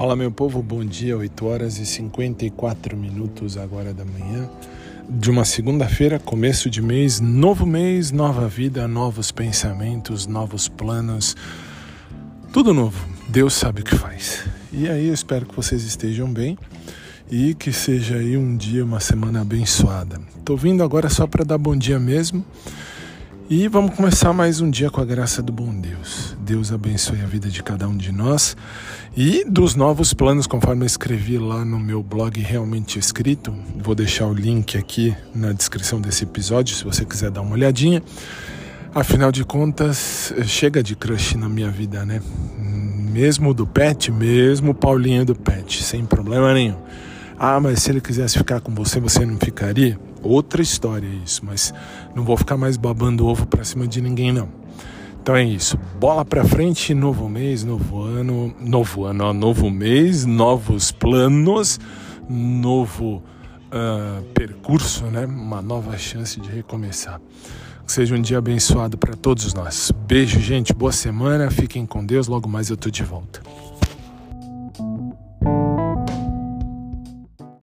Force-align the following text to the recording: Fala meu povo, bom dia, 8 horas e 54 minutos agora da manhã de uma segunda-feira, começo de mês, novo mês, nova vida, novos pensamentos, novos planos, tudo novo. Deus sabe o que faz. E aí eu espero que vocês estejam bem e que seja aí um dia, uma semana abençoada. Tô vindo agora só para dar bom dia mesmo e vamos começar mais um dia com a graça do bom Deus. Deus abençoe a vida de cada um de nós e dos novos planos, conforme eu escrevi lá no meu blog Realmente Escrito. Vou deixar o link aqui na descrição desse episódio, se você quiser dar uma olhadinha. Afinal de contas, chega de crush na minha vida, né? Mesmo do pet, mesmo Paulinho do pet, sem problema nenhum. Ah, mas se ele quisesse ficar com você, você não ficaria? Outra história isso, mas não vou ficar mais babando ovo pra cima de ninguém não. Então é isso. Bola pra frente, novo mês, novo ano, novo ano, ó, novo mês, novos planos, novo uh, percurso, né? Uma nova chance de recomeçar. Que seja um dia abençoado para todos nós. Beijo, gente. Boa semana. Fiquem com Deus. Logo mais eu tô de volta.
Fala 0.00 0.16
meu 0.16 0.32
povo, 0.32 0.62
bom 0.62 0.82
dia, 0.82 1.14
8 1.14 1.46
horas 1.46 1.78
e 1.78 1.84
54 1.84 2.96
minutos 2.96 3.58
agora 3.58 3.92
da 3.92 4.02
manhã 4.02 4.48
de 5.06 5.30
uma 5.30 5.44
segunda-feira, 5.44 6.18
começo 6.18 6.70
de 6.70 6.80
mês, 6.80 7.20
novo 7.20 7.66
mês, 7.66 8.10
nova 8.10 8.48
vida, 8.48 8.88
novos 8.88 9.30
pensamentos, 9.30 10.26
novos 10.26 10.68
planos, 10.68 11.36
tudo 12.50 12.72
novo. 12.72 13.06
Deus 13.28 13.52
sabe 13.52 13.82
o 13.82 13.84
que 13.84 13.94
faz. 13.94 14.48
E 14.72 14.88
aí 14.88 15.08
eu 15.08 15.12
espero 15.12 15.44
que 15.44 15.54
vocês 15.54 15.84
estejam 15.84 16.32
bem 16.32 16.56
e 17.30 17.52
que 17.52 17.70
seja 17.70 18.16
aí 18.16 18.38
um 18.38 18.56
dia, 18.56 18.82
uma 18.82 19.00
semana 19.00 19.42
abençoada. 19.42 20.18
Tô 20.46 20.56
vindo 20.56 20.82
agora 20.82 21.10
só 21.10 21.26
para 21.26 21.44
dar 21.44 21.58
bom 21.58 21.76
dia 21.76 21.98
mesmo 21.98 22.42
e 23.50 23.66
vamos 23.66 23.96
começar 23.96 24.32
mais 24.32 24.60
um 24.60 24.70
dia 24.70 24.88
com 24.88 25.00
a 25.00 25.04
graça 25.04 25.42
do 25.42 25.52
bom 25.52 25.74
Deus. 25.74 26.36
Deus 26.38 26.70
abençoe 26.70 27.20
a 27.20 27.26
vida 27.26 27.48
de 27.48 27.64
cada 27.64 27.88
um 27.88 27.96
de 27.96 28.12
nós 28.12 28.56
e 29.16 29.44
dos 29.44 29.74
novos 29.74 30.14
planos, 30.14 30.46
conforme 30.46 30.84
eu 30.84 30.86
escrevi 30.86 31.36
lá 31.36 31.64
no 31.64 31.76
meu 31.76 32.00
blog 32.00 32.40
Realmente 32.40 32.96
Escrito. 32.96 33.52
Vou 33.76 33.96
deixar 33.96 34.28
o 34.28 34.32
link 34.32 34.78
aqui 34.78 35.16
na 35.34 35.52
descrição 35.52 36.00
desse 36.00 36.22
episódio, 36.22 36.76
se 36.76 36.84
você 36.84 37.04
quiser 37.04 37.32
dar 37.32 37.40
uma 37.40 37.54
olhadinha. 37.54 38.00
Afinal 38.94 39.32
de 39.32 39.44
contas, 39.44 40.32
chega 40.44 40.80
de 40.80 40.94
crush 40.94 41.36
na 41.36 41.48
minha 41.48 41.72
vida, 41.72 42.06
né? 42.06 42.22
Mesmo 42.56 43.52
do 43.52 43.66
pet, 43.66 44.12
mesmo 44.12 44.72
Paulinho 44.72 45.24
do 45.24 45.34
pet, 45.34 45.82
sem 45.82 46.06
problema 46.06 46.54
nenhum. 46.54 46.76
Ah, 47.36 47.58
mas 47.58 47.82
se 47.82 47.90
ele 47.90 48.00
quisesse 48.00 48.38
ficar 48.38 48.60
com 48.60 48.72
você, 48.72 49.00
você 49.00 49.26
não 49.26 49.36
ficaria? 49.38 49.98
Outra 50.22 50.60
história 50.60 51.08
isso, 51.24 51.44
mas 51.44 51.72
não 52.14 52.24
vou 52.24 52.36
ficar 52.36 52.56
mais 52.56 52.76
babando 52.76 53.26
ovo 53.26 53.46
pra 53.46 53.64
cima 53.64 53.86
de 53.86 54.00
ninguém 54.00 54.32
não. 54.32 54.48
Então 55.22 55.36
é 55.36 55.44
isso. 55.44 55.78
Bola 55.98 56.24
pra 56.24 56.44
frente, 56.44 56.94
novo 56.94 57.28
mês, 57.28 57.62
novo 57.62 58.02
ano, 58.02 58.54
novo 58.58 59.04
ano, 59.04 59.24
ó, 59.24 59.32
novo 59.32 59.70
mês, 59.70 60.24
novos 60.24 60.90
planos, 60.90 61.78
novo 62.28 63.22
uh, 63.70 64.22
percurso, 64.34 65.04
né? 65.06 65.26
Uma 65.26 65.60
nova 65.60 65.96
chance 65.98 66.40
de 66.40 66.50
recomeçar. 66.50 67.20
Que 67.86 67.92
seja 67.92 68.14
um 68.14 68.20
dia 68.20 68.38
abençoado 68.38 68.96
para 68.96 69.14
todos 69.14 69.52
nós. 69.52 69.92
Beijo, 70.06 70.40
gente. 70.40 70.72
Boa 70.72 70.92
semana. 70.92 71.50
Fiquem 71.50 71.84
com 71.84 72.04
Deus. 72.04 72.28
Logo 72.28 72.48
mais 72.48 72.70
eu 72.70 72.76
tô 72.76 72.88
de 72.88 73.02
volta. 73.02 73.42